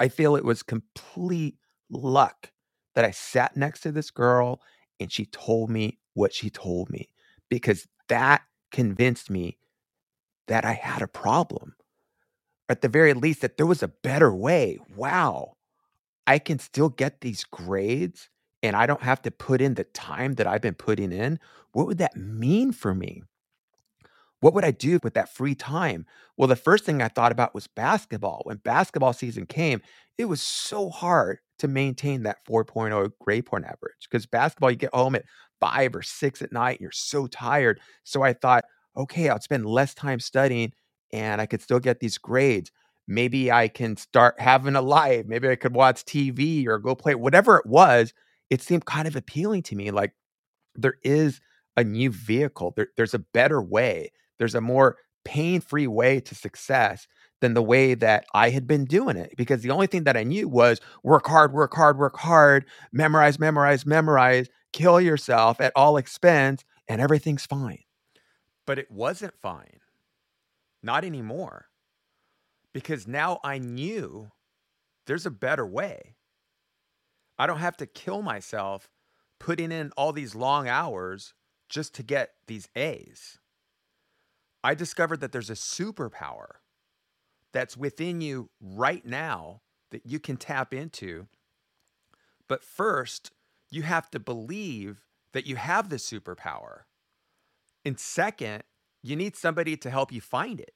I 0.00 0.08
feel 0.08 0.36
it 0.36 0.44
was 0.44 0.62
complete 0.62 1.56
luck 1.90 2.52
that 2.94 3.04
I 3.04 3.10
sat 3.10 3.56
next 3.56 3.80
to 3.82 3.92
this 3.92 4.10
girl 4.10 4.60
and 5.00 5.12
she 5.12 5.26
told 5.26 5.70
me 5.70 5.98
what 6.14 6.32
she 6.32 6.50
told 6.50 6.90
me 6.90 7.10
because 7.50 7.86
that 8.08 8.42
convinced 8.70 9.30
me 9.30 9.58
that 10.48 10.64
I 10.64 10.72
had 10.72 11.02
a 11.02 11.08
problem. 11.08 11.74
At 12.68 12.82
the 12.82 12.88
very 12.88 13.14
least, 13.14 13.42
that 13.42 13.56
there 13.56 13.66
was 13.66 13.82
a 13.82 13.88
better 13.88 14.34
way. 14.34 14.78
Wow, 14.96 15.56
I 16.26 16.38
can 16.38 16.58
still 16.58 16.88
get 16.90 17.20
these 17.20 17.44
grades 17.44 18.30
and 18.62 18.76
I 18.76 18.86
don't 18.86 19.02
have 19.02 19.22
to 19.22 19.30
put 19.30 19.60
in 19.60 19.74
the 19.74 19.84
time 19.84 20.34
that 20.34 20.46
I've 20.46 20.62
been 20.62 20.74
putting 20.74 21.12
in. 21.12 21.40
What 21.72 21.86
would 21.86 21.98
that 21.98 22.16
mean 22.16 22.72
for 22.72 22.94
me? 22.94 23.22
What 24.44 24.52
would 24.52 24.64
I 24.66 24.72
do 24.72 25.00
with 25.02 25.14
that 25.14 25.34
free 25.34 25.54
time? 25.54 26.04
Well, 26.36 26.48
the 26.48 26.54
first 26.54 26.84
thing 26.84 27.00
I 27.00 27.08
thought 27.08 27.32
about 27.32 27.54
was 27.54 27.66
basketball. 27.66 28.42
When 28.44 28.58
basketball 28.58 29.14
season 29.14 29.46
came, 29.46 29.80
it 30.18 30.26
was 30.26 30.42
so 30.42 30.90
hard 30.90 31.38
to 31.60 31.66
maintain 31.66 32.24
that 32.24 32.44
4.0 32.44 33.12
grade 33.22 33.46
point 33.46 33.64
average 33.64 33.96
because 34.02 34.26
basketball, 34.26 34.70
you 34.70 34.76
get 34.76 34.94
home 34.94 35.14
at 35.14 35.24
five 35.60 35.96
or 35.96 36.02
six 36.02 36.42
at 36.42 36.52
night 36.52 36.72
and 36.72 36.80
you're 36.82 36.90
so 36.92 37.26
tired. 37.26 37.80
So 38.02 38.20
I 38.20 38.34
thought, 38.34 38.66
okay, 38.94 39.30
I'll 39.30 39.40
spend 39.40 39.64
less 39.64 39.94
time 39.94 40.20
studying 40.20 40.74
and 41.10 41.40
I 41.40 41.46
could 41.46 41.62
still 41.62 41.80
get 41.80 42.00
these 42.00 42.18
grades. 42.18 42.70
Maybe 43.08 43.50
I 43.50 43.68
can 43.68 43.96
start 43.96 44.38
having 44.38 44.76
a 44.76 44.82
life. 44.82 45.24
Maybe 45.26 45.48
I 45.48 45.56
could 45.56 45.74
watch 45.74 46.04
TV 46.04 46.66
or 46.66 46.76
go 46.78 46.94
play, 46.94 47.14
whatever 47.14 47.56
it 47.56 47.64
was. 47.64 48.12
It 48.50 48.60
seemed 48.60 48.84
kind 48.84 49.08
of 49.08 49.16
appealing 49.16 49.62
to 49.62 49.74
me. 49.74 49.90
Like 49.90 50.12
there 50.74 50.96
is 51.02 51.40
a 51.76 51.84
new 51.84 52.10
vehicle, 52.10 52.72
there, 52.76 52.88
there's 52.96 53.14
a 53.14 53.18
better 53.18 53.60
way, 53.62 54.12
there's 54.38 54.54
a 54.54 54.60
more 54.60 54.96
pain 55.24 55.60
free 55.60 55.86
way 55.86 56.20
to 56.20 56.34
success 56.34 57.06
than 57.40 57.54
the 57.54 57.62
way 57.62 57.94
that 57.94 58.24
I 58.34 58.50
had 58.50 58.66
been 58.66 58.84
doing 58.84 59.16
it. 59.16 59.34
Because 59.36 59.62
the 59.62 59.70
only 59.70 59.86
thing 59.86 60.04
that 60.04 60.16
I 60.16 60.22
knew 60.22 60.48
was 60.48 60.80
work 61.02 61.26
hard, 61.26 61.52
work 61.52 61.74
hard, 61.74 61.98
work 61.98 62.16
hard, 62.16 62.64
memorize, 62.92 63.38
memorize, 63.38 63.84
memorize, 63.84 64.48
kill 64.72 65.00
yourself 65.00 65.60
at 65.60 65.72
all 65.76 65.96
expense, 65.96 66.64
and 66.88 67.00
everything's 67.00 67.46
fine. 67.46 67.82
But 68.66 68.78
it 68.78 68.90
wasn't 68.90 69.34
fine. 69.40 69.80
Not 70.82 71.04
anymore. 71.04 71.66
Because 72.72 73.06
now 73.06 73.40
I 73.44 73.58
knew 73.58 74.30
there's 75.06 75.26
a 75.26 75.30
better 75.30 75.66
way. 75.66 76.16
I 77.38 77.46
don't 77.46 77.58
have 77.58 77.76
to 77.78 77.86
kill 77.86 78.22
myself 78.22 78.88
putting 79.38 79.72
in 79.72 79.92
all 79.96 80.12
these 80.12 80.34
long 80.34 80.68
hours 80.68 81.34
just 81.68 81.94
to 81.96 82.02
get 82.02 82.30
these 82.46 82.68
A's. 82.76 83.38
I 84.64 84.74
discovered 84.74 85.20
that 85.20 85.30
there's 85.30 85.50
a 85.50 85.54
superpower 85.54 86.56
that's 87.52 87.76
within 87.76 88.22
you 88.22 88.48
right 88.62 89.04
now 89.04 89.60
that 89.90 90.06
you 90.06 90.18
can 90.18 90.38
tap 90.38 90.72
into. 90.72 91.26
But 92.48 92.64
first, 92.64 93.30
you 93.70 93.82
have 93.82 94.10
to 94.12 94.18
believe 94.18 95.04
that 95.32 95.46
you 95.46 95.56
have 95.56 95.90
the 95.90 95.96
superpower. 95.96 96.84
And 97.84 98.00
second, 98.00 98.62
you 99.02 99.16
need 99.16 99.36
somebody 99.36 99.76
to 99.76 99.90
help 99.90 100.10
you 100.10 100.22
find 100.22 100.58
it. 100.58 100.72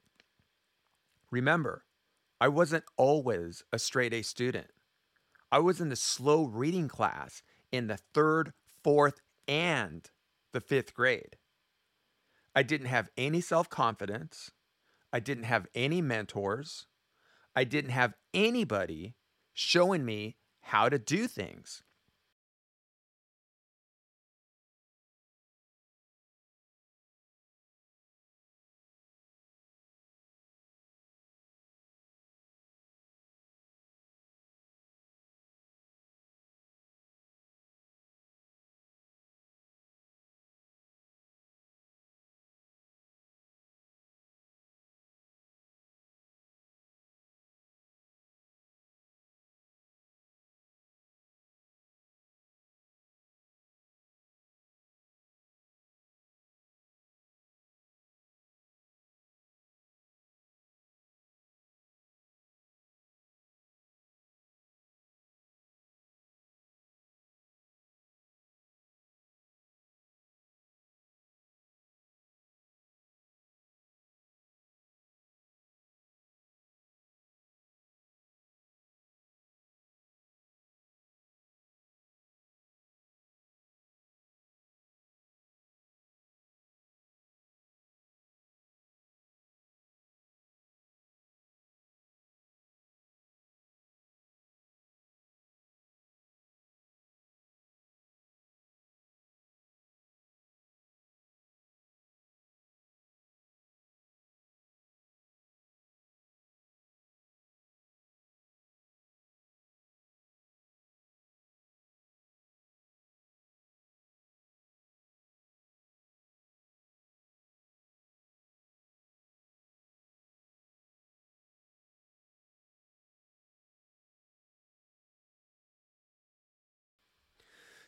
Remember, 1.30 1.84
I 2.40 2.48
wasn't 2.48 2.84
always 2.98 3.64
a 3.72 3.78
straight 3.78 4.12
A 4.12 4.20
student. 4.20 4.68
I 5.50 5.60
was 5.60 5.80
in 5.80 5.88
the 5.88 5.96
slow 5.96 6.44
reading 6.44 6.88
class 6.88 7.42
in 7.72 7.86
the 7.86 7.98
third, 8.12 8.52
fourth, 8.84 9.22
and 9.48 10.10
the 10.52 10.60
fifth 10.60 10.92
grade. 10.92 11.36
I 12.54 12.62
didn't 12.62 12.86
have 12.88 13.10
any 13.16 13.40
self 13.40 13.68
confidence. 13.68 14.50
I 15.12 15.20
didn't 15.20 15.44
have 15.44 15.66
any 15.74 16.02
mentors. 16.02 16.86
I 17.56 17.64
didn't 17.64 17.90
have 17.90 18.14
anybody 18.34 19.14
showing 19.54 20.04
me 20.04 20.36
how 20.60 20.88
to 20.88 20.98
do 20.98 21.26
things. 21.26 21.82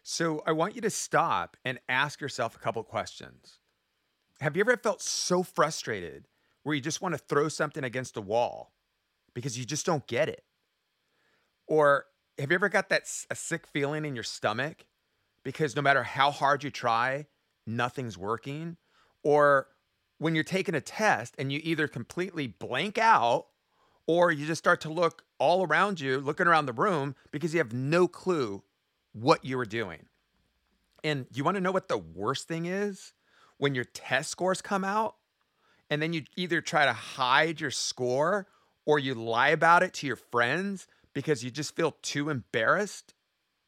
So 0.02 0.42
I 0.46 0.52
want 0.52 0.74
you 0.74 0.80
to 0.82 0.90
stop 0.90 1.56
and 1.64 1.78
ask 1.88 2.20
yourself 2.20 2.56
a 2.56 2.58
couple 2.58 2.82
questions. 2.82 3.58
Have 4.40 4.56
you 4.56 4.62
ever 4.62 4.76
felt 4.76 5.02
so 5.02 5.42
frustrated 5.42 6.26
where 6.62 6.74
you 6.74 6.80
just 6.80 7.02
want 7.02 7.14
to 7.14 7.18
throw 7.18 7.48
something 7.48 7.84
against 7.84 8.16
a 8.16 8.20
wall 8.22 8.72
because 9.34 9.58
you 9.58 9.64
just 9.64 9.84
don't 9.84 10.06
get 10.06 10.28
it? 10.28 10.44
Or 11.66 12.06
have 12.38 12.50
you 12.50 12.54
ever 12.54 12.68
got 12.68 12.88
that 12.88 13.02
a 13.30 13.34
sick 13.34 13.66
feeling 13.66 14.04
in 14.04 14.14
your 14.14 14.24
stomach 14.24 14.86
because 15.44 15.76
no 15.76 15.82
matter 15.82 16.02
how 16.02 16.30
hard 16.30 16.64
you 16.64 16.70
try, 16.70 17.26
nothing's 17.66 18.16
working? 18.16 18.78
Or 19.22 19.68
when 20.18 20.34
you're 20.34 20.44
taking 20.44 20.74
a 20.74 20.80
test 20.80 21.34
and 21.38 21.52
you 21.52 21.60
either 21.62 21.86
completely 21.86 22.46
blank 22.46 22.96
out 22.96 23.46
or 24.06 24.32
you 24.32 24.46
just 24.46 24.58
start 24.58 24.80
to 24.80 24.92
look 24.92 25.22
all 25.38 25.66
around 25.66 26.00
you, 26.00 26.18
looking 26.18 26.46
around 26.46 26.66
the 26.66 26.72
room 26.72 27.14
because 27.30 27.52
you 27.52 27.58
have 27.58 27.72
no 27.72 28.08
clue 28.08 28.62
what 29.12 29.44
you 29.44 29.56
were 29.56 29.66
doing. 29.66 30.06
And 31.02 31.26
you 31.32 31.44
want 31.44 31.56
to 31.56 31.60
know 31.60 31.72
what 31.72 31.88
the 31.88 31.98
worst 31.98 32.46
thing 32.46 32.66
is? 32.66 33.12
When 33.58 33.74
your 33.74 33.84
test 33.84 34.30
scores 34.30 34.62
come 34.62 34.84
out 34.84 35.16
and 35.90 36.00
then 36.00 36.12
you 36.12 36.22
either 36.36 36.60
try 36.60 36.86
to 36.86 36.92
hide 36.92 37.60
your 37.60 37.70
score 37.70 38.46
or 38.86 38.98
you 38.98 39.14
lie 39.14 39.48
about 39.48 39.82
it 39.82 39.92
to 39.94 40.06
your 40.06 40.16
friends 40.16 40.86
because 41.12 41.44
you 41.44 41.50
just 41.50 41.76
feel 41.76 41.96
too 42.02 42.30
embarrassed 42.30 43.14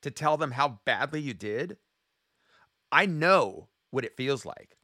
to 0.03 0.11
tell 0.11 0.37
them 0.37 0.53
how 0.53 0.81
badly 0.85 1.21
you 1.21 1.35
did. 1.35 1.77
I 2.91 3.07
know 3.07 3.69
what 3.91 4.05
it 4.05 4.17
feels 4.17 4.45
like. 4.45 4.77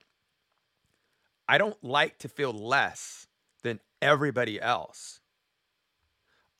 I 1.49 1.59
don't 1.59 1.83
like 1.83 2.19
to 2.19 2.29
feel 2.29 2.53
less 2.53 3.27
than 3.62 3.81
everybody 4.03 4.61
else. 4.61 5.21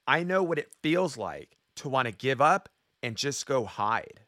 I 0.07 0.23
know 0.23 0.43
what 0.43 0.59
it 0.59 0.73
feels 0.83 1.19
like 1.19 1.59
to 1.77 1.89
want 1.89 2.07
to 2.07 2.13
give 2.13 2.41
up 2.41 2.71
and 3.03 3.17
just 3.17 3.47
go 3.47 3.65
hide. 3.65 4.21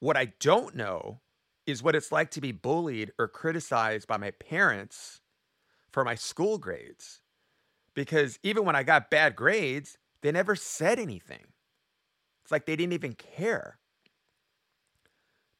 What 0.00 0.16
I 0.16 0.32
don't 0.40 0.74
know 0.74 1.20
is 1.66 1.82
what 1.82 1.94
it's 1.94 2.12
like 2.12 2.30
to 2.32 2.40
be 2.40 2.52
bullied 2.52 3.12
or 3.18 3.26
criticized 3.26 4.06
by 4.06 4.16
my 4.16 4.30
parents 4.32 5.20
for 5.90 6.04
my 6.04 6.14
school 6.14 6.58
grades. 6.58 7.20
Because 7.94 8.38
even 8.42 8.64
when 8.64 8.76
I 8.76 8.82
got 8.82 9.10
bad 9.10 9.36
grades, 9.36 9.96
they 10.20 10.32
never 10.32 10.56
said 10.56 10.98
anything. 10.98 11.44
It's 12.42 12.52
like 12.52 12.66
they 12.66 12.76
didn't 12.76 12.92
even 12.92 13.14
care. 13.14 13.78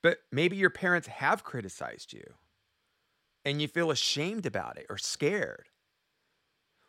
But 0.02 0.19
maybe 0.31 0.57
your 0.57 0.71
parents 0.71 1.09
have 1.09 1.45
criticized 1.45 2.12
you 2.12 2.35
and 3.45 3.62
you 3.62 3.69
feel 3.69 3.90
ashamed 3.90 4.45
about 4.45 4.76
it 4.76 4.87
or 4.90 4.99
scared. 4.99 5.69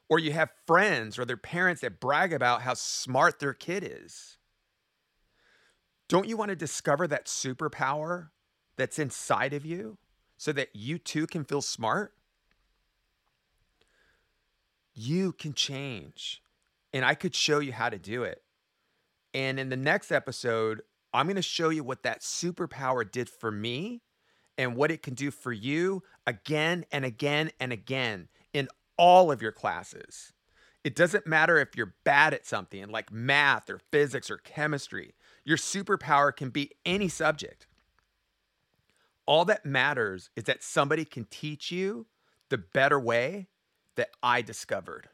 Or 0.08 0.20
you 0.20 0.34
have 0.34 0.52
friends 0.68 1.18
or 1.18 1.26
their 1.26 1.38
parents 1.38 1.82
that 1.82 2.00
brag 2.00 2.32
about 2.32 2.62
how 2.62 2.76
smart 2.76 3.40
their 3.40 3.54
kid 3.54 3.84
is. 3.84 4.38
Don't 6.08 6.28
you 6.28 6.38
want 6.38 6.50
to 6.50 6.56
discover 6.56 7.08
that 7.08 7.26
superpower 7.26 8.30
that's 8.78 9.00
inside 9.00 9.54
of 9.54 9.66
you 9.66 9.98
so 10.38 10.52
that 10.52 10.70
you 10.74 11.00
too 11.00 11.26
can 11.26 11.44
feel 11.44 11.62
smart? 11.62 12.14
You 14.94 15.34
can 15.34 15.54
change, 15.54 16.42
and 16.94 17.04
I 17.04 17.16
could 17.16 17.36
show 17.36 17.60
you 17.60 17.74
how 17.74 17.90
to 17.90 17.98
do 17.98 18.24
it. 18.24 18.44
And 19.34 19.60
in 19.60 19.70
the 19.70 19.76
next 19.76 20.12
episode, 20.12 20.82
I'm 21.14 21.26
going 21.26 21.36
to 21.36 21.42
show 21.42 21.70
you 21.70 21.84
what 21.84 22.04
that 22.04 22.22
superpower 22.22 23.10
did 23.10 23.28
for 23.28 23.52
me 23.52 24.02
and 24.58 24.76
what 24.76 24.92
it 24.92 25.02
can 25.02 25.14
do 25.14 25.32
for 25.32 25.52
you 25.52 26.04
again 26.26 26.86
and 26.92 27.04
again 27.04 27.52
and 27.60 27.74
again 27.74 28.30
in 28.54 28.70
all 28.98 29.32
of 29.32 29.42
your 29.42 29.52
classes. 29.52 30.34
It 30.84 30.96
doesn't 30.96 31.26
matter 31.26 31.58
if 31.58 31.76
you're 31.76 31.96
bad 32.04 32.34
at 32.34 32.46
something 32.46 32.90
like 32.90 33.12
math 33.12 33.70
or 33.70 33.80
physics 33.92 34.30
or 34.30 34.38
chemistry, 34.38 35.16
your 35.44 35.58
superpower 35.58 36.36
can 36.36 36.50
be 36.50 36.72
any 36.86 37.08
subject. 37.08 37.68
All 39.26 39.46
that 39.46 39.66
matters 39.66 40.30
is 40.36 40.44
that 40.44 40.64
somebody 40.64 41.04
can 41.04 41.26
teach 41.26 41.72
you 41.72 42.06
the 42.50 42.60
better 42.60 43.00
way 43.00 43.48
that 43.96 44.10
I 44.22 44.42
discovered. 44.44 45.10